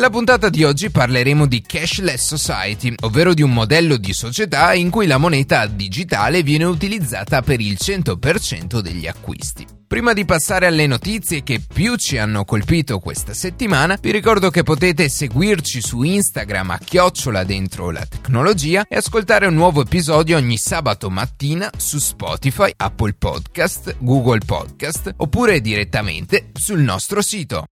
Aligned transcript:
Nella 0.00 0.12
puntata 0.12 0.48
di 0.48 0.64
oggi 0.64 0.88
parleremo 0.88 1.44
di 1.44 1.60
cashless 1.60 2.34
society, 2.34 2.94
ovvero 3.02 3.34
di 3.34 3.42
un 3.42 3.52
modello 3.52 3.98
di 3.98 4.14
società 4.14 4.72
in 4.72 4.88
cui 4.88 5.06
la 5.06 5.18
moneta 5.18 5.66
digitale 5.66 6.42
viene 6.42 6.64
utilizzata 6.64 7.42
per 7.42 7.60
il 7.60 7.76
100% 7.78 8.78
degli 8.80 9.06
acquisti. 9.06 9.66
Prima 9.86 10.14
di 10.14 10.24
passare 10.24 10.64
alle 10.64 10.86
notizie 10.86 11.42
che 11.42 11.60
più 11.60 11.96
ci 11.96 12.16
hanno 12.16 12.46
colpito 12.46 12.98
questa 12.98 13.34
settimana, 13.34 13.98
vi 14.00 14.10
ricordo 14.10 14.48
che 14.48 14.62
potete 14.62 15.10
seguirci 15.10 15.82
su 15.82 16.00
Instagram 16.00 16.70
a 16.70 16.78
chiocciola 16.78 17.44
dentro 17.44 17.90
la 17.90 18.06
tecnologia 18.06 18.86
e 18.88 18.96
ascoltare 18.96 19.44
un 19.48 19.54
nuovo 19.54 19.82
episodio 19.82 20.38
ogni 20.38 20.56
sabato 20.56 21.10
mattina 21.10 21.70
su 21.76 21.98
Spotify, 21.98 22.72
Apple 22.74 23.16
Podcast, 23.18 23.96
Google 23.98 24.40
Podcast 24.46 25.12
oppure 25.18 25.60
direttamente 25.60 26.52
sul 26.54 26.80
nostro 26.80 27.20
sito. 27.20 27.66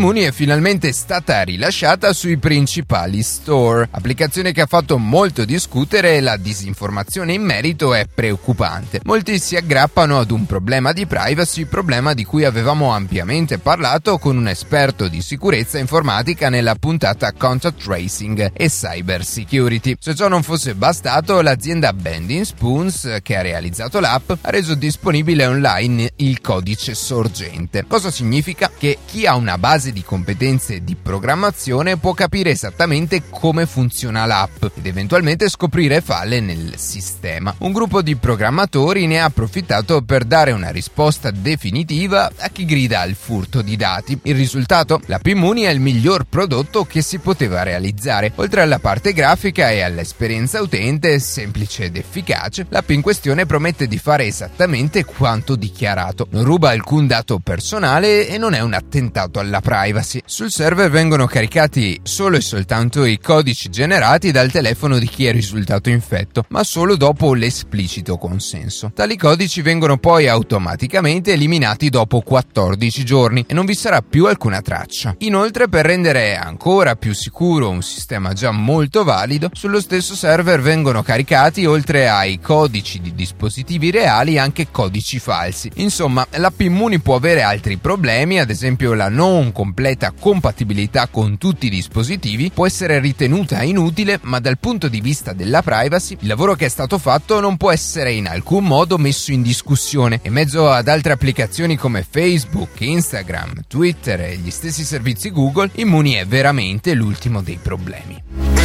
Immuni 0.00 0.22
è 0.22 0.32
finalmente 0.32 0.92
stata 0.92 1.42
rilasciata 1.42 2.14
sui 2.14 2.38
principali 2.38 3.22
store, 3.22 3.86
applicazione 3.90 4.50
che 4.50 4.62
ha 4.62 4.66
fatto 4.66 4.96
molto 4.96 5.44
discutere 5.44 6.16
e 6.16 6.20
la 6.22 6.38
disinformazione 6.38 7.34
in 7.34 7.42
merito 7.42 7.92
è 7.92 8.06
preoccupante. 8.06 9.02
Molti 9.04 9.38
si 9.38 9.56
aggrappano 9.56 10.18
ad 10.18 10.30
un 10.30 10.46
problema 10.46 10.94
di 10.94 11.04
privacy, 11.04 11.66
problema 11.66 12.14
di 12.14 12.24
cui 12.24 12.46
avevamo 12.46 12.92
ampiamente 12.92 13.58
parlato 13.58 14.16
con 14.16 14.38
un 14.38 14.48
esperto 14.48 15.06
di 15.06 15.20
sicurezza 15.20 15.76
informatica 15.76 16.48
nella 16.48 16.76
puntata 16.76 17.34
Contact 17.34 17.82
Tracing 17.82 18.52
e 18.54 18.70
Cyber 18.70 19.22
Security. 19.22 19.96
Se 20.00 20.14
ciò 20.14 20.28
non 20.28 20.42
fosse 20.42 20.74
bastato, 20.74 21.42
l'azienda 21.42 21.92
Bending 21.92 22.46
Spoons, 22.46 23.18
che 23.22 23.36
ha 23.36 23.42
realizzato 23.42 24.00
l'app, 24.00 24.30
ha 24.30 24.48
reso 24.48 24.74
disponibile 24.74 25.44
online 25.44 26.12
il 26.16 26.40
codice 26.40 26.94
sorgente. 26.94 27.84
Cosa 27.86 28.10
significa? 28.10 28.70
Che 28.78 28.96
chi 29.04 29.26
ha 29.26 29.34
una 29.34 29.58
base 29.58 29.88
base 29.90 29.92
di 29.92 30.02
competenze 30.02 30.82
di 30.82 30.96
programmazione 31.00 31.96
può 31.98 32.12
capire 32.12 32.50
esattamente 32.50 33.22
come 33.28 33.66
funziona 33.66 34.24
l'app 34.24 34.64
ed 34.74 34.86
eventualmente 34.86 35.48
scoprire 35.48 36.00
falle 36.00 36.40
nel 36.40 36.74
sistema. 36.76 37.54
Un 37.58 37.72
gruppo 37.72 38.00
di 38.02 38.16
programmatori 38.16 39.06
ne 39.06 39.20
ha 39.20 39.24
approfittato 39.24 40.02
per 40.02 40.24
dare 40.24 40.52
una 40.52 40.70
risposta 40.70 41.30
definitiva 41.30 42.30
a 42.38 42.48
chi 42.48 42.64
grida 42.64 43.00
al 43.00 43.14
furto 43.14 43.62
di 43.62 43.76
dati. 43.76 44.18
Il 44.22 44.36
risultato? 44.36 45.00
La 45.06 45.18
Pimuni 45.18 45.62
è 45.62 45.70
il 45.70 45.80
miglior 45.80 46.24
prodotto 46.24 46.84
che 46.84 47.02
si 47.02 47.18
poteva 47.18 47.62
realizzare. 47.62 48.32
Oltre 48.36 48.62
alla 48.62 48.78
parte 48.78 49.12
grafica 49.12 49.70
e 49.70 49.82
all'esperienza 49.82 50.60
utente 50.60 51.18
semplice 51.18 51.84
ed 51.84 51.96
efficace, 51.96 52.66
l'app 52.68 52.90
in 52.90 53.02
questione 53.02 53.46
promette 53.46 53.86
di 53.86 53.98
fare 53.98 54.26
esattamente 54.26 55.04
quanto 55.04 55.56
dichiarato. 55.56 56.26
Non 56.30 56.44
ruba 56.44 56.70
alcun 56.70 57.06
dato 57.06 57.38
personale 57.38 58.28
e 58.28 58.38
non 58.38 58.54
è 58.54 58.60
un 58.60 58.74
attentato 58.74 59.38
alla 59.38 59.60
pratica 59.60 59.79
privacy. 59.80 60.20
Sul 60.26 60.50
server 60.50 60.90
vengono 60.90 61.26
caricati 61.26 61.98
solo 62.02 62.36
e 62.36 62.42
soltanto 62.42 63.04
i 63.06 63.18
codici 63.18 63.70
generati 63.70 64.30
dal 64.30 64.50
telefono 64.50 64.98
di 64.98 65.06
chi 65.06 65.26
è 65.26 65.32
risultato 65.32 65.88
infetto, 65.88 66.44
ma 66.48 66.62
solo 66.64 66.96
dopo 66.96 67.32
l'esplicito 67.32 68.18
consenso. 68.18 68.92
Tali 68.94 69.16
codici 69.16 69.62
vengono 69.62 69.96
poi 69.96 70.28
automaticamente 70.28 71.32
eliminati 71.32 71.88
dopo 71.88 72.20
14 72.20 73.04
giorni 73.04 73.44
e 73.48 73.54
non 73.54 73.64
vi 73.64 73.74
sarà 73.74 74.02
più 74.02 74.26
alcuna 74.26 74.60
traccia. 74.60 75.14
Inoltre, 75.18 75.68
per 75.68 75.86
rendere 75.86 76.36
ancora 76.36 76.94
più 76.96 77.14
sicuro 77.14 77.70
un 77.70 77.82
sistema 77.82 78.34
già 78.34 78.50
molto 78.50 79.02
valido, 79.02 79.48
sullo 79.52 79.80
stesso 79.80 80.14
server 80.14 80.60
vengono 80.60 81.02
caricati 81.02 81.64
oltre 81.64 82.08
ai 82.08 82.38
codici 82.38 83.00
di 83.00 83.14
dispositivi 83.14 83.90
reali 83.90 84.38
anche 84.38 84.68
codici 84.70 85.18
falsi. 85.18 85.70
Insomma, 85.76 86.26
l'app 86.32 86.60
Immuni 86.60 87.00
può 87.00 87.14
avere 87.14 87.42
altri 87.42 87.78
problemi, 87.78 88.38
ad 88.38 88.50
esempio 88.50 88.92
la 88.92 89.08
non 89.08 89.52
compatibilità 89.52 89.68
completa 89.70 90.10
compatibilità 90.10 91.06
con 91.06 91.38
tutti 91.38 91.66
i 91.66 91.70
dispositivi 91.70 92.50
può 92.52 92.66
essere 92.66 92.98
ritenuta 92.98 93.62
inutile, 93.62 94.18
ma 94.22 94.40
dal 94.40 94.58
punto 94.58 94.88
di 94.88 95.00
vista 95.00 95.32
della 95.32 95.62
privacy, 95.62 96.16
il 96.18 96.26
lavoro 96.26 96.56
che 96.56 96.66
è 96.66 96.68
stato 96.68 96.98
fatto 96.98 97.38
non 97.38 97.56
può 97.56 97.70
essere 97.70 98.10
in 98.10 98.26
alcun 98.26 98.64
modo 98.64 98.98
messo 98.98 99.30
in 99.30 99.42
discussione. 99.42 100.18
In 100.24 100.32
mezzo 100.32 100.68
ad 100.68 100.88
altre 100.88 101.12
applicazioni 101.12 101.76
come 101.76 102.04
Facebook, 102.08 102.80
Instagram, 102.80 103.62
Twitter 103.68 104.20
e 104.22 104.36
gli 104.38 104.50
stessi 104.50 104.82
servizi 104.82 105.30
Google, 105.30 105.70
Immuni 105.74 106.14
è 106.14 106.26
veramente 106.26 106.92
l'ultimo 106.94 107.40
dei 107.40 107.58
problemi. 107.62 108.59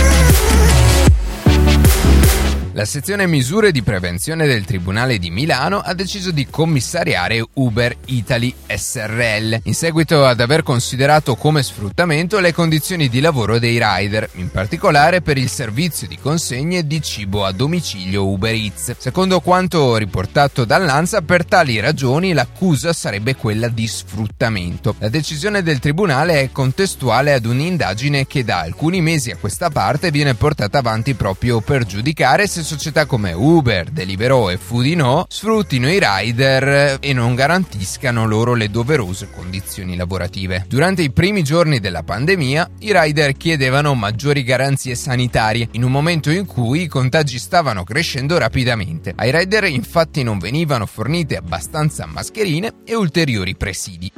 La 2.75 2.83
sezione 2.83 3.25
misure 3.25 3.71
di 3.71 3.81
prevenzione 3.83 4.47
del 4.47 4.65
Tribunale 4.65 5.17
di 5.17 5.29
Milano 5.29 5.79
ha 5.79 5.93
deciso 5.93 6.31
di 6.31 6.45
commissariare 6.49 7.41
Uber 7.53 7.95
Italy 8.07 8.53
SRL, 8.67 9.61
in 9.63 9.73
seguito 9.73 10.25
ad 10.25 10.41
aver 10.41 10.61
considerato 10.61 11.37
come 11.37 11.63
sfruttamento 11.63 12.37
le 12.41 12.53
condizioni 12.53 13.07
di 13.07 13.21
lavoro 13.21 13.59
dei 13.59 13.79
rider, 13.81 14.27
in 14.33 14.51
particolare 14.51 15.21
per 15.21 15.37
il 15.37 15.47
servizio 15.47 16.05
di 16.05 16.17
consegne 16.19 16.85
di 16.85 17.01
cibo 17.01 17.45
a 17.45 17.53
domicilio 17.53 18.27
Uber 18.27 18.53
Eats. 18.53 18.95
Secondo 18.97 19.39
quanto 19.39 19.95
riportato 19.95 20.65
dall'ANSA, 20.65 21.21
per 21.21 21.45
tali 21.45 21.79
ragioni 21.79 22.33
l'accusa 22.33 22.91
sarebbe 22.91 23.37
quella 23.37 23.69
di 23.69 23.87
sfruttamento. 23.87 24.95
La 24.99 25.07
decisione 25.07 25.63
del 25.63 25.79
Tribunale 25.79 26.41
è 26.41 26.51
contestuale 26.51 27.31
ad 27.31 27.45
un'indagine 27.45 28.27
che 28.27 28.43
da 28.43 28.59
alcuni 28.59 28.99
mesi 28.99 29.31
a 29.31 29.37
questa 29.37 29.69
parte 29.69 30.11
viene 30.11 30.33
portata 30.33 30.79
avanti 30.79 31.13
proprio 31.13 31.61
per 31.61 31.85
giudicare 31.85 32.47
se 32.47 32.63
società 32.65 33.05
come 33.05 33.31
Uber, 33.31 33.91
Deliveroo 33.91 34.49
e 34.49 34.57
Foodino 34.57 35.25
sfruttino 35.29 35.89
i 35.89 35.99
rider 36.01 36.97
e 36.99 37.13
non 37.13 37.35
garantiscano 37.35 38.25
loro 38.25 38.55
le 38.55 38.69
doverose 38.69 39.29
condizioni 39.29 39.95
lavorative. 39.95 40.65
Durante 40.67 41.03
i 41.03 41.11
primi 41.11 41.43
giorni 41.43 41.79
della 41.79 42.03
pandemia, 42.03 42.71
i 42.79 42.91
rider 42.91 43.37
chiedevano 43.37 43.93
maggiori 43.93 44.43
garanzie 44.43 44.95
sanitarie, 44.95 45.69
in 45.71 45.83
un 45.83 45.91
momento 45.91 46.31
in 46.31 46.45
cui 46.45 46.81
i 46.81 46.87
contagi 46.87 47.37
stavano 47.37 47.83
crescendo 47.83 48.37
rapidamente. 48.37 49.13
Ai 49.15 49.31
rider 49.31 49.65
infatti 49.65 50.23
non 50.23 50.39
venivano 50.39 50.87
fornite 50.87 51.37
abbastanza 51.37 52.07
mascherine 52.07 52.73
e 52.83 52.95
ulteriori 52.95 53.55
presidi 53.55 54.11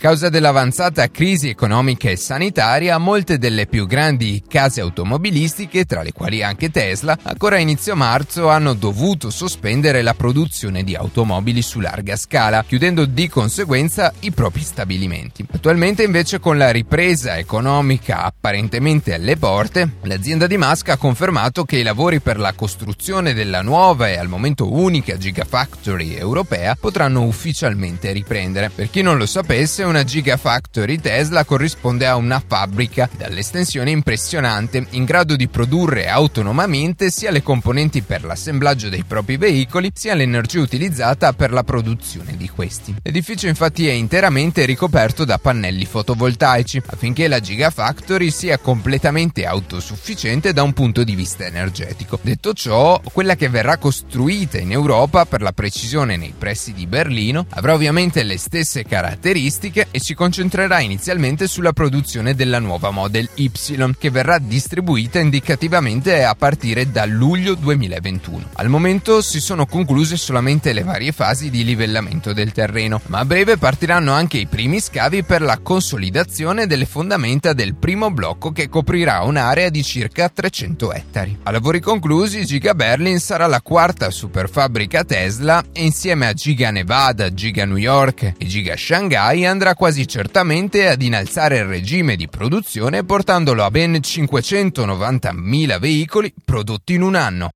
causa 0.00 0.30
dell'avanzata 0.30 1.10
crisi 1.10 1.50
economica 1.50 2.08
e 2.08 2.16
sanitaria, 2.16 2.96
molte 2.96 3.36
delle 3.36 3.66
più 3.66 3.86
grandi 3.86 4.42
case 4.48 4.80
automobilistiche, 4.80 5.84
tra 5.84 6.02
le 6.02 6.12
quali 6.12 6.42
anche 6.42 6.70
Tesla, 6.70 7.18
ancora 7.22 7.56
a 7.56 7.58
inizio 7.58 7.94
marzo 7.94 8.48
hanno 8.48 8.72
dovuto 8.72 9.28
sospendere 9.28 10.00
la 10.00 10.14
produzione 10.14 10.84
di 10.84 10.94
automobili 10.94 11.60
su 11.60 11.80
larga 11.80 12.16
scala, 12.16 12.64
chiudendo 12.66 13.04
di 13.04 13.28
conseguenza 13.28 14.10
i 14.20 14.30
propri 14.30 14.62
stabilimenti. 14.62 15.44
Attualmente 15.52 16.02
invece 16.02 16.40
con 16.40 16.56
la 16.56 16.70
ripresa 16.70 17.36
economica 17.36 18.22
apparentemente 18.22 19.12
alle 19.12 19.36
porte, 19.36 19.96
l'azienda 20.04 20.46
di 20.46 20.56
Musk 20.56 20.88
ha 20.88 20.96
confermato 20.96 21.64
che 21.64 21.76
i 21.76 21.82
lavori 21.82 22.20
per 22.20 22.38
la 22.38 22.54
costruzione 22.54 23.34
della 23.34 23.60
nuova 23.60 24.08
e 24.08 24.16
al 24.16 24.28
momento 24.28 24.72
unica 24.72 25.18
Gigafactory 25.18 26.14
europea 26.14 26.74
potranno 26.74 27.24
ufficialmente 27.24 28.12
riprendere. 28.12 28.70
Per 28.74 28.88
chi 28.88 29.02
non 29.02 29.18
lo 29.18 29.26
sapesse, 29.26 29.88
una 29.90 30.04
Gigafactory 30.04 31.00
Tesla 31.00 31.44
corrisponde 31.44 32.06
a 32.06 32.14
una 32.14 32.40
fabbrica 32.44 33.08
dall'estensione 33.16 33.90
impressionante, 33.90 34.86
in 34.90 35.04
grado 35.04 35.34
di 35.34 35.48
produrre 35.48 36.08
autonomamente 36.08 37.10
sia 37.10 37.32
le 37.32 37.42
componenti 37.42 38.00
per 38.00 38.22
l'assemblaggio 38.22 38.88
dei 38.88 39.02
propri 39.02 39.36
veicoli, 39.36 39.90
sia 39.92 40.14
l'energia 40.14 40.60
utilizzata 40.60 41.32
per 41.32 41.50
la 41.50 41.64
produzione 41.64 42.36
di 42.36 42.48
questi. 42.48 42.94
L'edificio 43.02 43.48
infatti 43.48 43.88
è 43.88 43.92
interamente 43.92 44.64
ricoperto 44.64 45.24
da 45.24 45.38
pannelli 45.38 45.84
fotovoltaici, 45.84 46.80
affinché 46.86 47.26
la 47.26 47.40
Gigafactory 47.40 48.30
sia 48.30 48.58
completamente 48.58 49.44
autosufficiente 49.44 50.52
da 50.52 50.62
un 50.62 50.72
punto 50.72 51.02
di 51.02 51.16
vista 51.16 51.46
energetico. 51.46 52.20
Detto 52.22 52.52
ciò, 52.52 53.00
quella 53.12 53.34
che 53.34 53.48
verrà 53.48 53.76
costruita 53.76 54.58
in 54.58 54.70
Europa, 54.70 55.26
per 55.26 55.42
la 55.42 55.52
precisione 55.52 56.16
nei 56.16 56.32
pressi 56.38 56.72
di 56.72 56.86
Berlino, 56.86 57.44
avrà 57.50 57.74
ovviamente 57.74 58.22
le 58.22 58.38
stesse 58.38 58.84
caratteristiche 58.84 59.79
E 59.90 60.00
si 60.00 60.14
concentrerà 60.14 60.80
inizialmente 60.80 61.46
sulla 61.46 61.72
produzione 61.72 62.34
della 62.34 62.58
nuova 62.58 62.90
Model 62.90 63.28
Y, 63.34 63.50
che 63.98 64.10
verrà 64.10 64.38
distribuita 64.38 65.18
indicativamente 65.18 66.24
a 66.24 66.34
partire 66.34 66.90
da 66.90 67.04
luglio 67.04 67.54
2021. 67.54 68.50
Al 68.54 68.68
momento 68.68 69.20
si 69.22 69.40
sono 69.40 69.66
concluse 69.66 70.16
solamente 70.16 70.72
le 70.72 70.82
varie 70.82 71.12
fasi 71.12 71.50
di 71.50 71.64
livellamento 71.64 72.32
del 72.32 72.52
terreno, 72.52 73.00
ma 73.06 73.20
a 73.20 73.24
breve 73.24 73.56
partiranno 73.56 74.12
anche 74.12 74.38
i 74.38 74.46
primi 74.46 74.80
scavi 74.80 75.22
per 75.22 75.42
la 75.42 75.58
consolidazione 75.58 76.66
delle 76.66 76.86
fondamenta 76.86 77.52
del 77.52 77.74
primo 77.74 78.10
blocco 78.10 78.52
che 78.52 78.68
coprirà 78.68 79.20
un'area 79.22 79.68
di 79.68 79.82
circa 79.82 80.28
300 80.28 80.92
ettari. 80.92 81.38
A 81.44 81.50
lavori 81.50 81.80
conclusi, 81.80 82.44
Giga 82.44 82.74
Berlin 82.74 83.18
sarà 83.18 83.46
la 83.46 83.60
quarta 83.60 84.10
superfabbrica 84.10 85.04
Tesla 85.04 85.62
e 85.72 85.84
insieme 85.84 86.26
a 86.26 86.32
Giga 86.32 86.70
Nevada, 86.70 87.32
Giga 87.32 87.64
New 87.64 87.76
York 87.76 88.34
e 88.36 88.46
Giga 88.46 88.74
Shanghai 88.76 89.46
andrà 89.46 89.59
quasi 89.74 90.06
certamente 90.06 90.88
ad 90.88 91.02
innalzare 91.02 91.58
il 91.58 91.64
regime 91.64 92.16
di 92.16 92.28
produzione 92.28 93.04
portandolo 93.04 93.64
a 93.64 93.70
ben 93.70 93.92
590.000 93.92 95.78
veicoli 95.78 96.32
prodotti 96.44 96.94
in 96.94 97.02
un 97.02 97.14
anno. 97.14 97.50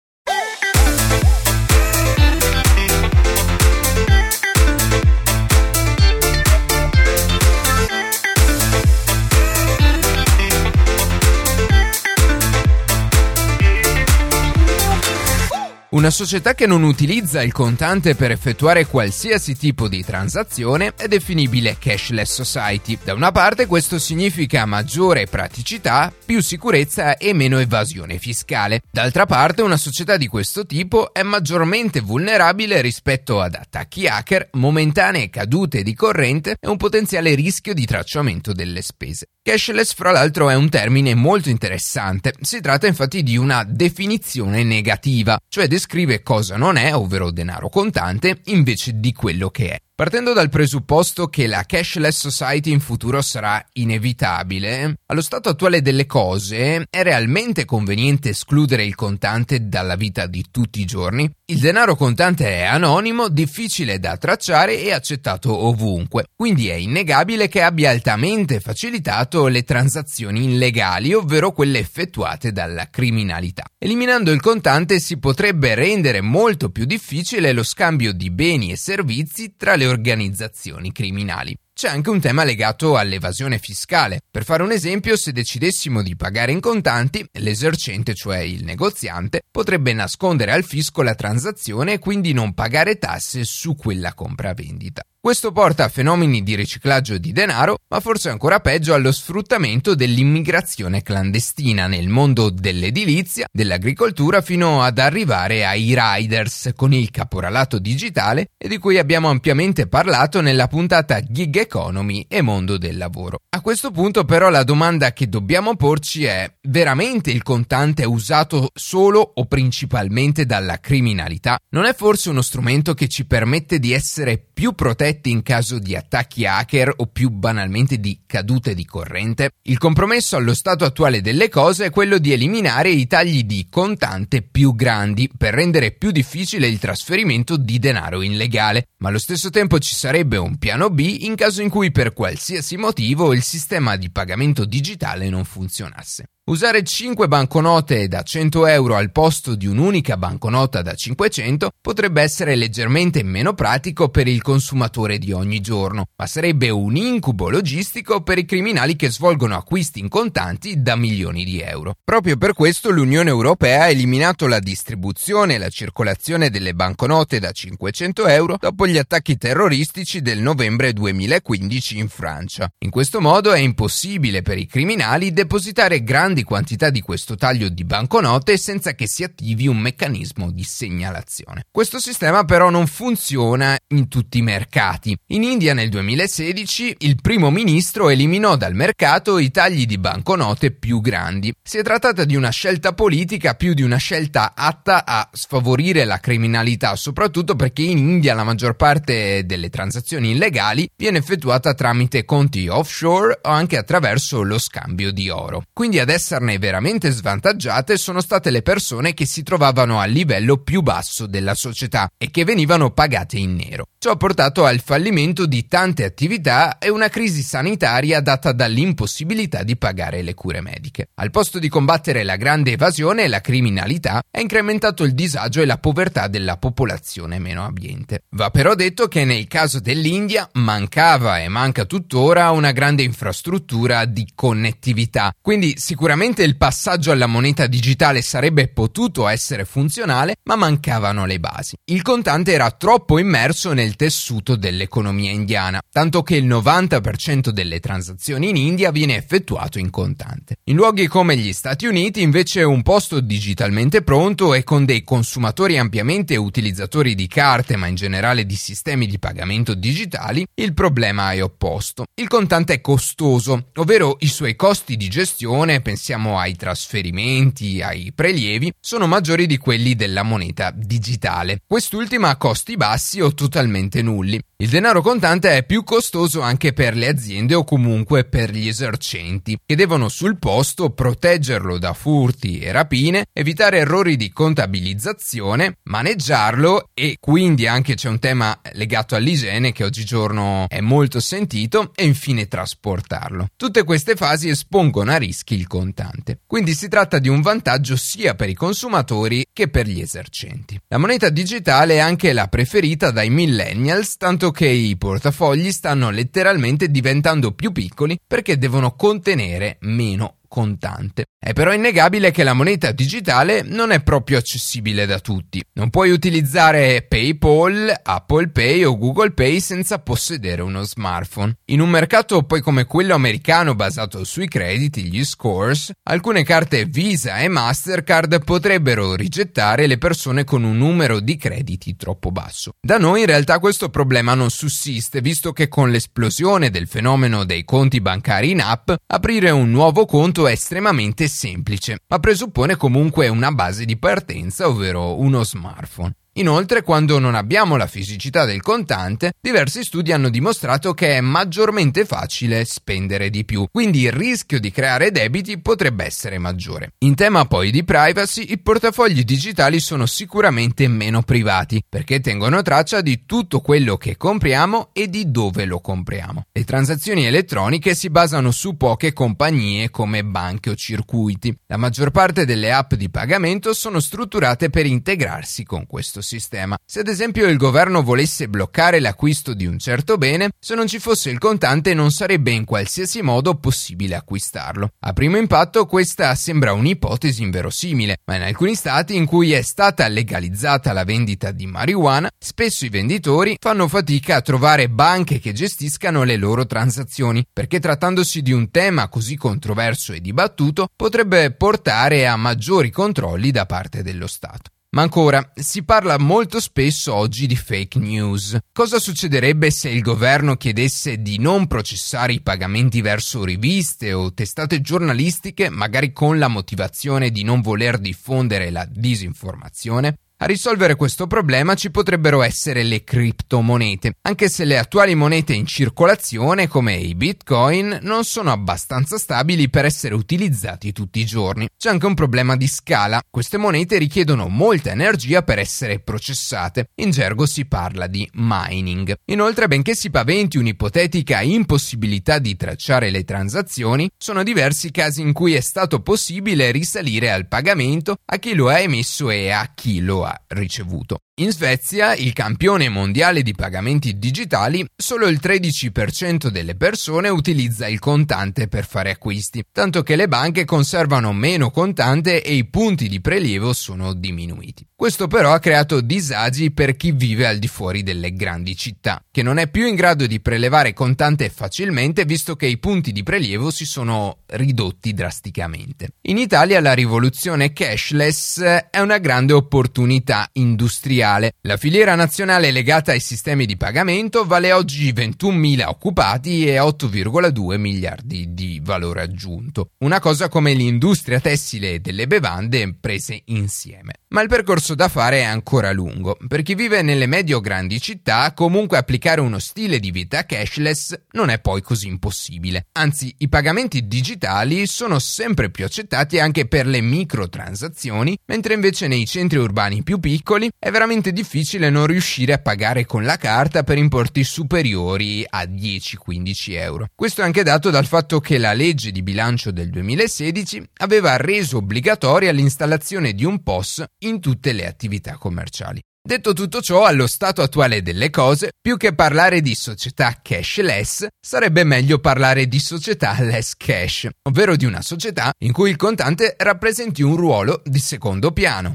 Una 16.04 16.12
società 16.12 16.52
che 16.52 16.66
non 16.66 16.82
utilizza 16.82 17.42
il 17.42 17.50
contante 17.50 18.14
per 18.14 18.30
effettuare 18.30 18.84
qualsiasi 18.84 19.56
tipo 19.56 19.88
di 19.88 20.04
transazione 20.04 20.92
è 20.98 21.08
definibile 21.08 21.78
cashless 21.78 22.42
society. 22.42 22.98
Da 23.02 23.14
una 23.14 23.32
parte 23.32 23.64
questo 23.64 23.98
significa 23.98 24.66
maggiore 24.66 25.24
praticità, 25.24 26.12
più 26.26 26.42
sicurezza 26.42 27.16
e 27.16 27.32
meno 27.32 27.58
evasione 27.58 28.18
fiscale. 28.18 28.82
D'altra 28.90 29.24
parte 29.24 29.62
una 29.62 29.78
società 29.78 30.18
di 30.18 30.26
questo 30.26 30.66
tipo 30.66 31.14
è 31.14 31.22
maggiormente 31.22 32.00
vulnerabile 32.00 32.82
rispetto 32.82 33.40
ad 33.40 33.54
attacchi 33.54 34.06
hacker, 34.06 34.50
momentanee 34.52 35.30
cadute 35.30 35.82
di 35.82 35.94
corrente 35.94 36.56
e 36.60 36.68
un 36.68 36.76
potenziale 36.76 37.34
rischio 37.34 37.72
di 37.72 37.86
tracciamento 37.86 38.52
delle 38.52 38.82
spese. 38.82 39.28
Cashless, 39.42 39.94
fra 39.94 40.10
l'altro, 40.10 40.50
è 40.50 40.54
un 40.54 40.68
termine 40.68 41.14
molto 41.14 41.48
interessante. 41.48 42.34
Si 42.40 42.60
tratta 42.60 42.86
infatti 42.86 43.22
di 43.22 43.36
una 43.38 43.64
definizione 43.66 44.64
negativa, 44.64 45.38
cioè 45.48 45.66
descrive 45.66 45.92
cosa 46.23 46.56
non 46.56 46.76
è, 46.76 46.94
ovvero 46.94 47.31
denaro 47.31 47.69
contante, 47.69 48.41
invece 48.46 48.99
di 48.99 49.12
quello 49.12 49.50
che 49.50 49.70
è. 49.70 49.79
Partendo 50.04 50.34
dal 50.34 50.50
presupposto 50.50 51.28
che 51.28 51.46
la 51.46 51.64
cashless 51.64 52.28
society 52.28 52.70
in 52.70 52.80
futuro 52.80 53.22
sarà 53.22 53.64
inevitabile, 53.72 54.96
allo 55.06 55.22
stato 55.22 55.48
attuale 55.48 55.80
delle 55.80 56.04
cose 56.04 56.84
è 56.90 57.02
realmente 57.02 57.64
conveniente 57.64 58.28
escludere 58.28 58.84
il 58.84 58.94
contante 58.94 59.66
dalla 59.66 59.96
vita 59.96 60.26
di 60.26 60.44
tutti 60.50 60.82
i 60.82 60.84
giorni? 60.84 61.30
Il 61.46 61.58
denaro 61.58 61.96
contante 61.96 62.46
è 62.46 62.64
anonimo, 62.64 63.28
difficile 63.28 63.98
da 63.98 64.18
tracciare 64.18 64.78
e 64.78 64.92
accettato 64.92 65.56
ovunque, 65.56 66.26
quindi 66.36 66.68
è 66.68 66.74
innegabile 66.74 67.48
che 67.48 67.62
abbia 67.62 67.88
altamente 67.88 68.60
facilitato 68.60 69.46
le 69.46 69.62
transazioni 69.62 70.44
illegali, 70.44 71.14
ovvero 71.14 71.52
quelle 71.52 71.78
effettuate 71.78 72.52
dalla 72.52 72.90
criminalità. 72.90 73.64
Eliminando 73.78 74.32
il 74.32 74.42
contante 74.42 75.00
si 75.00 75.18
potrebbe 75.18 75.74
rendere 75.74 76.20
molto 76.20 76.68
più 76.68 76.84
difficile 76.84 77.52
lo 77.52 77.62
scambio 77.62 78.12
di 78.12 78.30
beni 78.30 78.70
e 78.70 78.76
servizi 78.76 79.54
tra 79.56 79.76
le 79.76 79.84
le 79.84 79.86
organizzazioni 79.94 80.93
criminali. 80.93 81.56
C'è 81.73 81.88
anche 81.88 82.11
un 82.11 82.20
tema 82.20 82.44
legato 82.44 82.96
all'evasione 82.96 83.58
fiscale. 83.58 84.20
Per 84.31 84.44
fare 84.44 84.62
un 84.62 84.70
esempio, 84.70 85.17
se 85.17 85.32
decidessimo 85.32 86.02
di 86.02 86.14
pagare 86.14 86.52
in 86.52 86.61
contanti, 86.61 87.26
l'esercente, 87.32 88.14
cioè 88.14 88.38
il 88.38 88.64
negoziante, 88.64 89.43
potrebbe 89.50 89.93
nascondere 89.93 90.52
al 90.52 90.64
fisco 90.64 91.02
la 91.02 91.14
transazione 91.14 91.94
e 91.94 91.99
quindi 91.99 92.32
non 92.32 92.55
pagare 92.55 92.99
tasse 92.99 93.44
su 93.44 93.75
quella 93.75 94.14
compravendita. 94.14 95.02
Questo 95.25 95.53
porta 95.53 95.85
a 95.85 95.88
fenomeni 95.88 96.43
di 96.43 96.55
riciclaggio 96.55 97.17
di 97.17 97.32
denaro, 97.32 97.79
ma 97.88 98.00
forse 98.00 98.29
ancora 98.29 98.61
peggio 98.61 98.93
allo 98.93 99.11
sfruttamento 99.11 99.94
dell'immigrazione 99.94 101.03
clandestina 101.03 101.87
nel 101.87 102.09
mondo 102.09 102.50
dell'edilizia, 102.50 103.49
dell'agricoltura 103.50 104.43
fino 104.43 104.82
ad 104.82 104.99
arrivare 104.99 105.65
ai 105.65 105.97
riders 105.99 106.73
con 106.76 106.93
il 106.93 107.11
caporalato 107.11 107.79
digitale 107.79 108.50
e 108.59 108.69
di 108.69 108.76
cui 108.76 108.99
abbiamo 108.99 109.31
ampiamente 109.31 109.87
parlato 109.87 110.43
nella 110.43 110.67
puntata 110.67 111.23
Gig 111.23 111.56
Economy 111.56 112.26
e 112.29 112.43
mondo 112.43 112.76
del 112.76 112.99
lavoro. 112.99 113.38
A 113.49 113.62
questo 113.62 113.93
punto 113.93 114.26
però 114.26 114.50
la 114.50 114.62
domanda 114.62 115.15
che 115.15 115.31
dobbiamo 115.31 115.75
porci 115.75 116.25
è 116.25 116.53
veramente 116.65 117.31
il 117.31 117.43
contante 117.43 118.03
è 118.03 118.06
usato 118.06 118.73
solo 118.75 119.32
o 119.37 119.47
principalmente 119.47 120.44
dalla 120.44 120.81
criminalità? 120.81 121.59
Non 121.71 121.87
è 121.87 121.94
forse 121.94 122.29
uno 122.29 122.43
strumento 122.43 122.93
che 122.93 123.09
ci 123.09 123.25
permette 123.25 123.79
di 123.79 123.93
essere 123.93 124.37
più 124.37 124.73
protetti 124.75 125.12
protetti 125.14 125.31
in 125.31 125.43
caso 125.43 125.78
di 125.78 125.94
attacchi 125.94 126.46
hacker 126.46 126.93
o 126.96 127.06
più 127.06 127.31
banalmente 127.31 127.99
di 127.99 128.20
cadute 128.26 128.75
di 128.75 128.84
corrente? 128.84 129.50
Il 129.62 129.78
compromesso 129.78 130.37
allo 130.37 130.55
stato 130.55 130.84
attuale 130.84 131.20
delle 131.20 131.49
cose 131.49 131.87
è 131.87 131.90
quello 131.90 132.19
di 132.19 132.32
eliminare 132.32 132.90
i 132.90 133.06
tagli 133.06 133.44
di 133.44 133.66
contante 133.70 134.43
più 134.43 134.75
grandi 134.75 135.31
per 135.37 135.55
rendere 135.55 135.93
più 135.93 136.11
difficile 136.11 136.66
il 136.66 136.78
trasferimento 136.78 137.56
di 137.56 137.78
denaro 137.78 138.22
illegale, 138.22 138.88
ma 138.99 139.08
allo 139.08 139.19
stesso 139.19 139.50
tempo 139.50 139.78
ci 139.78 139.94
sarebbe 139.94 140.37
un 140.37 140.58
piano 140.58 140.90
B 140.90 141.19
in 141.20 141.37
caso 141.37 141.62
in 141.62 141.69
cui 141.69 141.93
per 141.93 142.12
qualsiasi 142.12 142.76
motivo 142.76 143.32
il 143.32 143.43
sistema 143.43 143.96
di 143.96 144.11
pagamento 144.11 144.64
digitale 144.64 145.28
non 145.28 145.44
funzionasse. 145.44 146.25
Usare 146.46 146.82
5 146.82 147.26
banconote 147.26 148.06
da 148.06 148.20
100 148.20 148.66
euro 148.66 148.96
al 148.96 149.11
posto 149.12 149.55
di 149.55 149.66
un'unica 149.66 150.19
banconota 150.19 150.82
da 150.82 150.93
500 150.93 151.70
potrebbe 151.81 152.20
essere 152.20 152.55
leggermente 152.55 153.22
meno 153.22 153.55
pratico 153.55 154.11
per 154.11 154.28
il 154.28 154.43
consumatore 154.43 155.03
di 155.18 155.32
ogni 155.32 155.60
giorno, 155.60 156.06
ma 156.16 156.26
sarebbe 156.26 156.70
un 156.70 156.96
incubo 156.96 157.50
logistico 157.50 158.22
per 158.22 158.38
i 158.38 158.44
criminali 158.44 158.96
che 158.96 159.10
svolgono 159.10 159.56
acquisti 159.56 160.00
in 160.00 160.08
contanti 160.08 160.80
da 160.80 160.96
milioni 160.96 161.44
di 161.44 161.60
euro. 161.60 161.94
Proprio 162.02 162.36
per 162.36 162.54
questo 162.54 162.90
l'Unione 162.90 163.28
Europea 163.28 163.82
ha 163.82 163.88
eliminato 163.88 164.46
la 164.46 164.58
distribuzione 164.58 165.54
e 165.54 165.58
la 165.58 165.68
circolazione 165.68 166.50
delle 166.50 166.74
banconote 166.74 167.38
da 167.38 167.52
500 167.52 168.26
euro 168.26 168.56
dopo 168.58 168.86
gli 168.86 168.96
attacchi 168.96 169.36
terroristici 169.36 170.22
del 170.22 170.40
novembre 170.40 170.92
2015 170.92 171.98
in 171.98 172.08
Francia. 172.08 172.68
In 172.78 172.90
questo 172.90 173.20
modo 173.20 173.52
è 173.52 173.58
impossibile 173.58 174.42
per 174.42 174.58
i 174.58 174.66
criminali 174.66 175.32
depositare 175.32 176.02
grandi 176.02 176.42
quantità 176.42 176.90
di 176.90 177.00
questo 177.00 177.36
taglio 177.36 177.68
di 177.68 177.84
banconote 177.84 178.56
senza 178.56 178.94
che 178.94 179.06
si 179.06 179.22
attivi 179.22 179.66
un 179.66 179.78
meccanismo 179.78 180.50
di 180.50 180.62
segnalazione. 180.62 181.66
Questo 181.70 181.98
sistema 181.98 182.44
però 182.44 182.70
non 182.70 182.86
funziona 182.86 183.76
in 183.88 184.08
tutti 184.08 184.38
i 184.38 184.42
mercati. 184.42 184.94
In 185.29 185.43
India 185.43 185.73
nel 185.73 185.88
2016 185.88 186.96
il 187.00 187.17
primo 187.20 187.50
ministro 187.50 188.08
eliminò 188.08 188.56
dal 188.56 188.75
mercato 188.75 189.38
i 189.38 189.50
tagli 189.50 189.87
di 189.87 189.99
banconote 189.99 190.73
più 190.73 191.00
grandi. 191.00 191.52
Si 191.62 191.78
è 191.78 191.83
trattata 191.83 192.25
di 192.25 192.37
una 192.37 192.50
scelta 192.50 192.92
politica 192.92 193.54
più 193.54 193.75
di 193.75 193.83
una 193.83 193.97
scelta 193.97 194.52
atta 194.54 195.04
a 195.07 195.28
sfavorire 195.33 196.04
la 196.04 196.18
criminalità, 196.18 196.97
soprattutto 196.97 197.54
perché 197.57 197.83
in 197.83 197.99
India 197.99 198.35
la 198.35 198.45
maggior 198.45 198.75
parte 198.76 199.47
delle 199.47 199.71
transazioni 199.71 200.33
illegali 200.33 200.88
viene 200.97 201.18
effettuata 201.18 201.75
tramite 201.75 202.25
conti 202.25 202.68
offshore 202.68 203.38
o 203.42 203.50
anche 203.50 203.76
attraverso 203.76 204.42
lo 204.42 204.59
scambio 204.59 205.12
di 205.12 205.28
oro. 205.30 205.62
Quindi 205.73 206.00
adesso 206.00 206.23
esserne 206.25 206.59
veramente 206.59 207.11
svantaggiate 207.11 207.99
sono 207.99 208.23
state 208.23 208.50
le 208.50 208.62
persone 208.62 209.12
che 209.12 209.26
si 209.26 209.42
trovavano 209.42 210.00
al 210.00 210.11
livello 210.11 210.57
più 210.57 210.80
basso 210.80 211.26
della 211.26 211.54
società 211.54 212.09
e 212.16 212.30
che 212.30 212.45
venivano 212.45 212.92
pagate 212.92 213.37
in 213.37 213.54
nero. 213.54 213.88
Ciò 213.99 214.12
ha 214.12 214.16
portato 214.16 214.64
al 214.64 214.80
fallimento 214.85 215.47
di 215.47 215.67
tante 215.67 216.05
attività 216.05 216.76
e 216.76 216.91
una 216.91 217.09
crisi 217.09 217.43
sanitaria 217.43 218.21
data 218.21 218.53
dall'impossibilità 218.53 219.62
di 219.62 219.76
pagare 219.76 220.21
le 220.21 220.35
cure 220.35 220.61
mediche. 220.61 221.09
Al 221.14 221.31
posto 221.31 221.59
di 221.59 221.71
combattere 221.71 222.23
la 222.23 222.37
grande 222.37 222.73
evasione 222.73 223.25
e 223.25 223.29
la 223.29 223.41
criminalità, 223.41 224.23
ha 224.31 224.41
incrementato 224.41 225.05
il 225.05 225.14
disagio 225.14 225.62
e 225.62 225.64
la 225.64 225.79
povertà 225.79 226.29
della 226.29 226.59
popolazione 226.59 227.38
meno 227.38 227.64
abbiente. 227.64 228.25
Va 228.31 228.50
però 228.50 228.75
detto 228.75 229.09
che 229.09 229.25
nel 229.25 229.47
caso 229.47 229.81
dell'India 229.81 230.49
mancava 230.53 231.41
e 231.41 231.49
manca 231.49 231.87
tuttora 231.87 232.50
una 232.50 232.73
grande 232.73 233.03
infrastruttura 233.03 234.05
di 234.05 234.29
connettività, 234.35 235.33
quindi 235.41 235.75
sicuramente 235.79 236.43
il 236.43 236.59
passaggio 236.59 237.11
alla 237.11 237.26
moneta 237.26 237.67
digitale 237.67 238.21
sarebbe 238.21 238.69
potuto 238.69 239.29
essere 239.29 239.64
funzionale, 239.64 240.37
ma 240.43 240.57
mancavano 240.57 241.25
le 241.25 241.41
basi. 241.41 241.75
Il 241.87 242.03
contante 242.03 242.53
era 242.53 242.71
troppo 242.71 243.19
immerso 243.19 243.73
nel 243.73 243.97
tessuto 243.97 244.57
dell'economia 244.75 245.31
indiana, 245.31 245.81
tanto 245.90 246.23
che 246.23 246.35
il 246.35 246.47
90% 246.47 247.50
delle 247.50 247.78
transazioni 247.78 248.49
in 248.49 248.57
India 248.57 248.90
viene 248.90 249.16
effettuato 249.16 249.78
in 249.78 249.90
contante. 249.90 250.57
In 250.64 250.76
luoghi 250.76 251.07
come 251.07 251.37
gli 251.37 251.52
Stati 251.52 251.87
Uniti, 251.87 252.21
invece, 252.21 252.62
un 252.64 252.83
posto 252.83 253.21
digitalmente 253.21 254.02
pronto 254.02 254.52
e 254.52 254.64
con 254.64 254.85
dei 254.85 255.04
consumatori 255.04 255.78
ampiamente 255.78 256.37
utilizzatori 256.37 257.14
di 257.14 257.28
carte, 257.28 257.76
ma 257.76 257.87
in 257.87 257.95
generale 257.95 258.45
di 258.45 258.57
sistemi 258.57 259.07
di 259.07 259.19
pagamento 259.19 259.75
digitali, 259.75 260.45
il 260.54 260.75
problema 260.75 261.33
è 261.33 261.43
opposto. 261.43 262.07
Il 262.14 262.28
contante 262.28 262.75
è 262.75 262.81
costoso, 262.81 263.69
ovvero 263.76 264.16
i 264.21 264.28
suoi 264.28 264.57
costi 264.57 264.97
di 264.97 265.09
gestione, 265.09 265.81
pensiamo 265.81 266.38
ai 266.38 266.57
trasferimenti, 266.57 267.81
ai 267.81 268.12
prelievi, 268.12 268.73
sono 268.81 269.07
maggiori 269.07 269.47
di 269.47 269.59
quelli 269.59 269.95
della 269.95 270.23
moneta 270.23 270.73
digitale. 270.75 271.61
Quest'ultima 271.66 272.31
ha 272.31 272.37
costi 272.37 272.76
bassi 272.76 273.21
o 273.21 273.33
totalmente 273.33 274.02
nulli. 274.02 274.40
Il 274.64 274.71
denaro 274.71 275.02
contante 275.02 275.59
è 275.59 275.62
più 275.62 275.85
costoso 275.85 276.40
anche 276.40 276.73
per 276.73 276.97
le 276.97 277.09
aziende 277.09 277.54
o 277.54 277.64
comunque 277.64 278.25
per 278.25 278.50
gli 278.50 278.66
esercenti, 278.66 279.59
che 279.62 279.76
devono 279.76 280.09
sul 280.09 280.38
posto 280.38 280.88
proteggerlo 280.88 281.76
da 281.76 281.92
furti 281.92 282.61
e 282.61 282.73
rapine, 282.73 283.26
evitare 283.35 283.80
errori 283.80 284.16
di 284.16 284.33
contabilizzazione, 284.33 285.80
maneggiarlo 285.83 286.88
e 286.94 287.18
quindi 287.21 287.66
anche 287.66 287.94
c'è 287.94 288.09
un 288.09 288.18
tema 288.18 288.59
legato 288.73 289.14
all'igiene 289.14 289.71
che 289.71 289.85
oggigiorno 289.85 290.64
è 290.66 290.80
molto 290.80 291.21
sentito 291.21 291.92
e 291.94 292.06
infine 292.06 292.49
trasportarlo. 292.49 293.49
Tutte 293.56 293.85
queste 293.85 294.16
fasi 294.16 294.49
espongono 294.49 295.12
a 295.12 295.18
rischi 295.18 295.56
il 295.56 295.66
contante. 295.66 296.38
Quindi 296.47 296.73
si 296.73 296.88
tratta 296.88 297.18
di 297.18 297.28
un 297.28 297.42
vantaggio 297.42 297.97
sia 297.97 298.35
per 298.35 298.49
i 298.49 298.54
consumatori 298.54 299.44
che 299.52 299.68
per 299.68 299.87
gli 299.87 300.00
esercenti. 300.00 300.80
La 300.88 300.97
moneta 300.97 301.28
digitale 301.28 301.97
è 301.97 301.99
anche 301.99 302.33
la 302.33 302.49
preferita 302.49 303.11
dai 303.11 303.28
millennials, 303.28 304.16
tanto 304.16 304.52
che 304.54 304.68
i 304.68 304.96
portafogli 304.96 305.73
stanno 305.73 306.11
letteralmente 306.11 306.88
diventando 306.88 307.52
più 307.52 307.73
piccoli 307.73 308.18
perché 308.25 308.56
devono 308.56 308.94
contenere 308.94 309.78
meno 309.80 310.37
contante. 310.54 311.25
È 311.37 311.52
però 311.52 311.75
innegabile 311.75 312.30
che 312.30 312.44
la 312.44 312.52
moneta 312.52 312.92
digitale 312.92 313.62
non 313.62 313.90
è 313.90 314.00
proprio 314.04 314.38
accessibile 314.38 315.04
da 315.04 315.18
tutti. 315.18 315.61
Non 315.73 315.90
puoi 315.90 316.11
utilizzare 316.11 317.04
PayPal, 317.06 317.92
Apple 318.02 318.50
Pay 318.50 318.84
o 318.84 318.96
Google 318.96 319.32
Pay 319.32 319.58
senza 319.58 319.99
possedere 319.99 320.62
uno 320.62 320.84
smartphone. 320.84 321.56
In 321.66 321.80
un 321.80 321.90
mercato 321.90 322.44
poi 322.44 322.61
come 322.61 322.84
quello 322.84 323.14
americano 323.14 323.75
basato 323.75 324.23
sui 324.23 324.46
crediti, 324.46 325.02
gli 325.02 325.25
scores, 325.25 325.90
alcune 326.04 326.44
carte 326.44 326.84
Visa 326.84 327.38
e 327.38 327.49
Mastercard 327.49 328.44
potrebbero 328.44 329.16
rigettare 329.16 329.88
le 329.88 329.99
persone 329.99 330.44
con 330.44 330.62
un 330.62 330.78
numero 330.78 331.18
di 331.18 331.37
crediti 331.37 331.96
troppo 331.96 332.30
basso. 332.30 332.75
Da 332.80 332.96
noi 332.96 333.20
in 333.23 333.26
realtà 333.26 333.58
questo 333.58 333.88
problema 333.88 334.34
non 334.34 334.50
sussiste, 334.50 335.20
visto 335.20 335.52
che 335.52 335.66
con 335.66 335.90
l'esplosione 335.90 336.70
del 336.70 336.87
fenomeno 336.87 337.42
dei 337.42 337.64
conti 337.64 338.00
bancari 338.00 338.52
in 338.52 338.61
app, 338.61 338.92
aprire 339.08 339.50
un 339.50 339.70
nuovo 339.73 340.06
conto 340.06 340.42
è 340.46 340.52
estremamente 340.52 341.28
semplice, 341.28 341.98
ma 342.08 342.18
presuppone 342.18 342.76
comunque 342.76 343.28
una 343.28 343.52
base 343.52 343.84
di 343.84 343.96
partenza, 343.96 344.68
ovvero 344.68 345.18
uno 345.18 345.44
smartphone. 345.44 346.14
Inoltre, 346.37 346.83
quando 346.83 347.21
non 347.21 347.37
abbiamo 347.37 347.76
la 347.76 347.87
fisicità 347.87 348.45
del 348.45 348.61
contante, 348.61 349.35
diversi 349.41 349.85
studi 349.85 350.11
hanno 350.11 350.31
dimostrato 350.31 350.93
che 350.93 351.17
è 351.17 351.21
maggiormente 351.21 352.05
facile 352.05 352.64
spendere 352.64 353.31
di 353.31 353.45
più, 353.45 353.69
quindi 353.71 354.00
il 354.00 354.11
rischio 354.11 354.59
di 354.59 354.73
creare 354.73 355.12
debiti 355.12 355.61
potrebbe 355.61 356.05
essere 356.05 356.38
maggiore. 356.38 356.95
In 357.05 357.14
tema 357.14 357.45
poi 357.45 357.71
di 357.71 357.85
privacy, 357.85 358.50
i 358.50 358.59
portafogli 358.59 359.23
digitali 359.23 359.79
sono 359.79 360.07
sicuramente 360.07 360.88
meno 360.88 361.23
privati, 361.23 361.81
perché 361.88 362.19
tengono 362.19 362.62
traccia 362.62 363.00
di 363.00 363.25
tutto 363.26 363.61
quello 363.61 363.97
che 363.97 364.17
compriamo 364.17 364.88
e 364.93 365.09
di 365.09 365.31
dove 365.31 365.67
lo 365.67 365.79
compriamo. 365.79 366.47
Le 366.50 366.64
transazioni 366.64 367.26
elettroniche 367.26 367.95
si 367.95 368.11
basano 368.11 368.50
su 368.50 368.76
poche 368.76 369.12
compagnie 369.12 369.91
come 369.91 370.25
banche 370.25 370.71
o 370.71 370.75
circuiti. 370.75 371.57
La 371.69 371.76
maggior 371.76 372.11
parte 372.11 372.45
delle 372.45 372.73
app 372.73 372.95
di 372.95 373.09
pagamento 373.09 373.73
sono 373.73 374.00
strutturate 374.00 374.69
per 374.69 374.85
integrarsi 374.85 375.62
con 375.62 375.87
questo 375.87 376.23
sistema. 376.25 376.76
Se 376.85 377.00
ad 377.00 377.09
esempio 377.09 377.47
il 377.47 377.57
governo 377.57 378.02
volesse 378.02 378.49
bloccare 378.49 378.99
l'acquisto 378.99 379.54
di 379.54 379.66
un 379.66 379.78
certo 379.78 380.19
bene, 380.19 380.50
se 380.59 380.75
non 380.75 380.88
ci 380.88 380.99
fosse 380.99 381.31
il 381.31 381.38
contante 381.38 381.95
non 381.95 382.11
sarebbe 382.11 382.50
in 382.50 382.64
qualsiasi 382.64 383.23
modo 383.23 383.54
possibile 383.54 384.16
acquistarlo. 384.16 384.90
A 385.00 385.12
primo 385.12 385.37
impatto 385.37 385.87
questa 385.87 386.35
sembra 386.35 386.73
un'ipotesi 386.73 387.43
inverosimile, 387.43 388.19
ma 388.25 388.37
in 388.37 388.43
alcuni 388.43 388.75
stati 388.75 389.14
in 389.14 389.26
cui 389.26 389.52
è 389.52 389.62
stata 389.62 390.09
legalizzata 390.09 390.93
la 390.93 391.04
vendita 391.04 391.52
di 391.52 391.66
marijuana, 391.66 392.31
spesso 392.38 392.85
i 392.85 392.88
venditori 392.88 393.57
fanno 393.61 393.87
fatica 393.87 394.37
a 394.37 394.40
trovare 394.40 394.88
banche 394.88 395.38
che 395.38 395.52
gestiscano 395.52 396.25
le 396.25 396.37
loro 396.37 396.66
transazioni, 396.66 397.45
perché 397.52 397.78
trattandosi 397.78 398.43
di 398.43 398.52
un 398.52 398.71
tema 398.71 399.09
così 399.09 399.37
controverso 399.37 400.12
e 400.12 400.21
dibattuto 400.21 400.88
potrebbe 400.97 401.52
portare 401.52 402.26
a 402.26 402.37
maggiori 402.37 402.90
controlli 402.90 403.50
da 403.50 403.66
parte 403.66 404.02
dello 404.02 404.26
Stato. 404.26 404.71
Ma 404.94 405.02
ancora, 405.02 405.50
si 405.56 405.82
parla 405.82 406.18
molto 406.18 406.60
spesso 406.60 407.12
oggi 407.12 407.48
di 407.48 407.56
fake 407.56 407.98
news. 407.98 408.56
Cosa 408.72 409.00
succederebbe 409.00 409.72
se 409.72 409.88
il 409.88 410.00
governo 410.00 410.54
chiedesse 410.54 411.20
di 411.20 411.36
non 411.40 411.66
processare 411.66 412.32
i 412.32 412.40
pagamenti 412.40 413.00
verso 413.00 413.44
riviste 413.44 414.12
o 414.12 414.32
testate 414.32 414.80
giornalistiche, 414.80 415.68
magari 415.68 416.12
con 416.12 416.38
la 416.38 416.46
motivazione 416.46 417.30
di 417.30 417.42
non 417.42 417.60
voler 417.60 417.98
diffondere 417.98 418.70
la 418.70 418.86
disinformazione? 418.88 420.14
A 420.37 420.47
risolvere 420.47 420.97
questo 420.97 421.29
problema 421.29 421.75
ci 421.75 421.93
potrebbero 421.93 422.43
essere 422.43 422.83
le 422.83 423.05
criptomonete, 423.05 424.17
anche 424.23 424.49
se 424.49 424.64
le 424.64 424.79
attuali 424.79 425.14
monete 425.14 425.55
in 425.55 425.64
circolazione, 425.64 426.67
come 426.67 426.97
i 426.97 427.14
bitcoin, 427.14 428.00
non 428.03 428.25
sono 428.25 428.50
abbastanza 428.50 429.17
stabili 429.17 429.71
per 429.71 429.85
essere 429.85 430.14
utilizzati 430.14 430.93
tutti 430.93 431.21
i 431.21 431.25
giorni. 431.25 431.69
C'è 431.79 431.88
anche 431.88 432.07
un 432.07 432.14
problema 432.14 432.57
di 432.57 432.67
scala. 432.67 433.23
Queste 433.31 433.59
monete 433.59 433.97
richiedono 433.97 434.49
molta 434.49 434.91
energia 434.91 435.43
per 435.43 435.61
essere 435.61 436.00
processate. 436.00 436.88
In 436.97 437.11
gergo 437.11 437.47
si 437.47 437.64
parla 437.67 438.09
di 438.09 438.29
mining. 438.35 439.14
Inoltre, 439.26 439.69
benché 439.69 439.95
si 439.95 440.11
paventi 440.11 440.59
un'ipotetica 440.59 441.43
impossibilità 441.43 442.41
di 442.41 442.57
tracciare 442.57 443.11
le 443.11 443.23
transazioni, 443.23 444.11
sono 444.19 444.43
diversi 444.43 444.91
casi 444.91 445.23
in 445.23 445.33
cui 445.33 445.55
è 445.55 445.61
stato 445.61 446.03
possibile 446.03 446.73
risalire 446.73 447.31
al 447.31 447.47
pagamento 447.47 448.17
a 448.26 448.37
chi 448.37 448.55
lo 448.55 448.69
ha 448.69 448.81
emesso 448.81 449.31
e 449.31 449.50
a 449.50 449.71
chi 449.75 450.00
lo 450.00 450.25
ha 450.25 450.33
ricevuto. 450.49 451.19
In 451.37 451.50
Svezia, 451.50 452.14
il 452.14 452.33
campione 452.33 452.88
mondiale 452.88 453.43
di 453.43 453.57
pagamenti 453.57 454.21
digitali, 454.21 454.87
solo 454.95 455.26
il 455.26 455.41
13% 455.43 456.47
delle 456.47 456.76
persone 456.76 457.29
utilizza 457.29 457.88
il 457.88 457.99
contante 457.99 458.69
per 458.69 458.87
fare 458.87 459.11
acquisti, 459.11 459.64
tanto 459.73 460.05
che 460.05 460.14
le 460.14 460.29
banche 460.29 460.64
conservano 460.64 461.33
meno 461.33 461.73
contante 461.73 462.41
e 462.41 462.55
i 462.55 462.67
punti 462.67 463.09
di 463.09 463.21
prelievo 463.21 463.73
sono 463.73 464.12
diminuiti. 464.12 464.87
Questo 464.95 465.26
però 465.26 465.53
ha 465.53 465.59
creato 465.59 466.00
disagi 466.00 466.71
per 466.71 466.95
chi 466.95 467.11
vive 467.11 467.49
al 467.49 467.59
di 467.59 467.67
fuori 467.67 468.05
delle 468.05 468.33
grandi 468.33 468.76
città, 468.76 469.21
che 469.29 469.43
non 469.43 469.59
è 469.59 469.69
più 469.69 469.88
in 469.88 469.97
grado 469.97 470.29
di 470.29 470.41
prelevare 470.41 470.93
contante 470.93 471.50
facilmente 471.50 472.25
visto 472.25 472.55
che 472.55 472.67
i 472.67 472.79
punti 472.79 473.11
di 473.11 473.25
prelievo 473.25 473.73
si 473.73 473.87
sono 473.87 474.38
ridotti 474.47 475.12
drasticamente. 475.12 476.11
In 476.23 476.38
Italia 476.38 476.81
la 476.81 476.93
rivoluzione 476.93 477.73
cashless 477.73 478.61
è 478.61 479.00
una 479.00 479.19
grande 479.19 479.53
opportunità 479.53 480.49
industriale 480.53 481.24
mondiale. 481.25 481.54
La 481.62 481.76
filiera 481.76 482.14
nazionale 482.14 482.71
legata 482.71 483.12
ai 483.12 483.21
sistemi 483.21 483.66
di 483.66 483.76
pagamento 483.76 484.45
vale 484.45 484.73
oggi 484.73 485.12
21.000 485.12 485.87
occupati 485.87 486.66
e 486.66 486.78
8,2 486.78 487.78
miliardi 487.78 488.52
di 488.52 488.81
valore 488.83 489.23
aggiunto. 489.23 489.90
Una 489.99 490.21
cosa 490.21 490.49
come 490.49 490.75
l'industria 490.75 491.40
tessile 491.40 491.95
e 491.95 491.99
delle 492.00 492.26
bevande 492.26 492.95
prese 493.00 493.40
insieme. 493.47 494.24
Ma 494.35 494.43
il 494.43 494.49
percorso 494.49 494.97
da 494.97 495.09
fare 495.09 495.43
è 495.43 495.45
ancora 495.45 495.93
lungo. 495.93 496.37
Per 496.49 496.62
chi 496.62 496.75
vive 496.75 497.03
nelle 497.03 497.29
medio-grandi 497.29 498.00
città, 498.00 498.53
comunque 498.53 498.99
applicare 498.99 499.41
uno 499.41 499.61
stile 499.61 500.00
di 500.00 500.11
vita 500.11 500.45
cashless 500.45 501.17
non 501.35 501.50
è 501.50 501.61
poi 501.61 501.83
così 501.83 502.09
impossibile. 502.09 502.87
Anzi, 502.95 503.33
i 503.38 503.49
pagamenti 503.49 504.09
digitali 504.09 504.88
sono 504.88 505.21
sempre 505.21 505.71
più 505.71 505.85
accettati 505.85 506.41
anche 506.41 506.67
per 506.67 506.88
le 506.88 507.00
microtransazioni, 507.00 508.37
mentre 508.47 508.75
invece 508.75 509.07
nei 509.07 509.25
centri 509.25 509.61
urbani 509.61 510.03
più 510.03 510.19
piccoli 510.19 510.69
è 510.81 510.91
veramente 510.91 511.31
difficile 511.31 511.88
non 511.88 512.09
riuscire 512.09 512.55
a 512.55 512.59
pagare 512.59 513.07
con 513.07 513.23
la 513.23 513.37
carta 513.37 513.85
per 513.85 513.99
importi 513.99 514.43
superiori 514.43 515.47
a 515.49 515.62
10-15 515.62 516.73
euro. 516.73 517.07
Questo 517.14 517.43
è 517.43 517.45
anche 517.45 517.62
dato 517.62 517.91
dal 517.91 518.07
fatto 518.07 518.41
che 518.41 518.59
la 518.59 518.73
legge 518.73 519.12
di 519.12 519.23
bilancio 519.23 519.71
del 519.71 519.91
2016 519.91 520.83
aveva 521.03 521.37
reso 521.37 521.76
obbligatoria 521.76 522.50
l'installazione 522.50 523.33
di 523.33 523.45
un 523.45 523.62
POS 523.62 524.05
in 524.26 524.40
tutte 524.40 524.73
le 524.73 524.87
attività 524.87 525.37
commerciali. 525.37 526.00
Detto 526.26 526.54
tutto 526.54 526.81
ciò, 526.81 527.04
allo 527.04 527.26
stato 527.26 527.61
attuale 527.61 528.00
delle 528.00 528.31
cose, 528.31 528.71
più 528.81 528.97
che 528.97 529.14
parlare 529.14 529.61
di 529.61 529.75
società 529.75 530.40
cashless, 530.43 531.26
sarebbe 531.38 531.85
meglio 531.85 532.19
parlare 532.19 532.66
di 532.66 532.78
società 532.78 533.37
less 533.40 533.75
cash, 533.76 534.28
ovvero 534.49 534.75
di 534.75 534.87
una 534.87 535.02
società 535.02 535.52
in 535.64 535.73
cui 535.73 535.90
il 535.90 535.97
contante 535.97 536.54
rappresenti 536.59 537.23
un 537.23 537.37
ruolo 537.37 537.83
di 537.85 537.99
secondo 537.99 538.52
piano. 538.52 538.95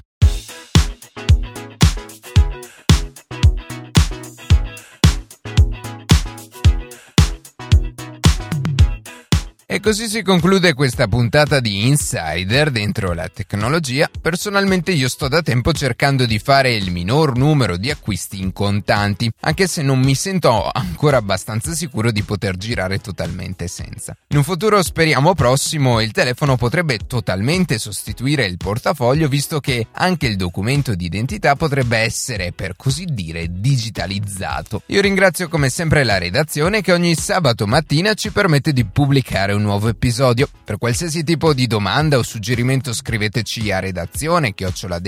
E 9.72 9.80
così 9.82 10.08
si 10.08 10.24
conclude 10.24 10.74
questa 10.74 11.08
puntata 11.08 11.60
di 11.60 11.86
Insider 11.86 12.72
dentro 12.72 13.14
la 13.14 13.30
tecnologia. 13.32 14.10
Personalmente 14.20 14.92
io 14.94 15.08
sto 15.08 15.28
da 15.28 15.44
tempo 15.44 15.74
cercando 15.74 16.26
di 16.26 16.40
fare 16.40 16.74
il 16.74 16.90
minor 16.90 17.38
numero 17.38 17.78
di 17.78 17.92
acquisti 17.92 18.42
in 18.42 18.52
contanti, 18.52 19.32
anche 19.42 19.68
se 19.68 19.84
non 19.84 20.00
mi 20.00 20.16
sento 20.16 20.68
ancora 20.74 21.18
abbastanza 21.18 21.76
sicuro 21.76 22.10
di 22.10 22.24
poter 22.24 22.58
girare 22.58 22.98
totalmente 22.98 23.68
senza. 23.68 24.18
In 24.30 24.38
un 24.38 24.44
futuro 24.44 24.82
speriamo 24.82 25.36
prossimo 25.36 26.02
il 26.02 26.14
telefono 26.14 26.58
potrebbe 26.58 26.98
totalmente 27.06 27.78
sostituire 27.78 28.46
il 28.46 28.58
portafoglio 28.58 29.28
visto 29.28 29.60
che 29.60 29.86
anche 29.92 30.26
il 30.26 30.36
documento 30.36 30.96
di 30.96 31.06
identità 31.06 31.56
potrebbe 31.56 31.98
essere 31.98 32.54
per 32.54 32.74
così 32.76 33.06
dire 33.06 33.46
digitalizzato. 33.52 34.82
Io 34.88 35.02
ringrazio 35.02 35.48
come 35.48 35.70
sempre 35.70 36.04
la 36.04 36.18
redazione 36.18 36.82
che 36.82 36.92
ogni 36.92 37.14
sabato 37.14 37.68
mattina 37.68 38.16
ci 38.16 38.32
permette 38.32 38.74
di 38.74 38.84
pubblicare 38.84 39.58
un 39.59 39.59
un 39.60 39.66
nuovo 39.66 39.90
episodio. 39.90 40.48
Per 40.64 40.78
qualsiasi 40.78 41.24
tipo 41.24 41.54
di 41.54 41.68
domanda 41.68 42.18
o 42.18 42.24
suggerimento 42.24 42.94
scriveteci 42.94 43.72
a 43.72 43.80
redazione 43.80 44.54
chiocciola 44.54 45.00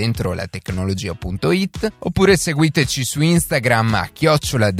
oppure 1.98 2.36
seguiteci 2.36 3.04
su 3.04 3.20
Instagram 3.20 3.94
a 3.94 4.10
chiocciola 4.12 4.70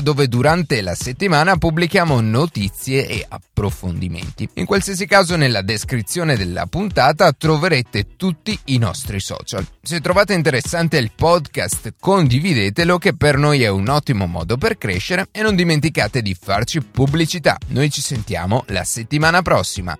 dove 0.00 0.28
durante 0.28 0.80
la 0.82 0.94
settimana 0.94 1.56
pubblichiamo 1.56 2.20
notizie 2.20 3.06
e 3.06 3.24
approfondimenti. 3.26 4.48
In 4.54 4.66
qualsiasi 4.66 5.06
caso 5.06 5.36
nella 5.36 5.62
descrizione 5.62 6.36
della 6.36 6.66
puntata 6.66 7.32
troverete 7.32 8.16
tutti 8.16 8.58
i 8.66 8.78
nostri 8.78 9.20
social. 9.20 9.64
Se 9.80 10.00
trovate 10.00 10.34
interessante 10.34 10.96
il 10.96 11.12
podcast 11.14 11.94
condividetelo 12.00 12.98
che 12.98 13.14
per 13.14 13.36
noi 13.36 13.62
è 13.62 13.68
un 13.68 13.88
ottimo 13.88 14.26
modo 14.26 14.56
per 14.56 14.78
crescere 14.78 15.28
e 15.30 15.42
non 15.42 15.54
dimenticate 15.54 16.22
di 16.22 16.34
farci 16.38 16.80
pubblicità. 16.80 17.56
Noi 17.68 17.90
ci 17.90 18.00
sentiamo 18.00 18.31
sentiamo 18.32 18.64
la 18.68 18.82
settimana 18.82 19.42
prossima. 19.42 19.98